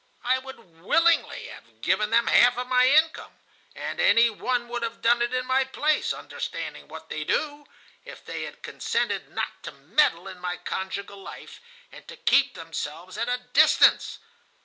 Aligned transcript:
I 0.23 0.39
would 0.39 0.57
willingly 0.81 1.45
have 1.49 1.79
given 1.81 2.09
them 2.09 2.25
half 2.25 2.57
of 2.57 2.65
my 2.65 2.87
income—and 2.87 3.99
any 3.99 4.31
one 4.31 4.67
would 4.67 4.81
have 4.81 4.99
done 5.03 5.21
it 5.21 5.31
in 5.31 5.45
my 5.45 5.63
place, 5.63 6.11
understanding 6.11 6.87
what 6.87 7.09
they 7.09 7.23
do—if 7.23 8.25
they 8.25 8.41
had 8.45 8.63
consented 8.63 9.29
not 9.29 9.61
to 9.61 9.71
meddle 9.71 10.27
in 10.27 10.39
my 10.39 10.57
conjugal 10.57 11.21
life, 11.21 11.59
and 11.91 12.07
to 12.07 12.17
keep 12.17 12.55
themselves 12.55 13.15
at 13.15 13.29
a 13.29 13.45
distance. 13.53 14.17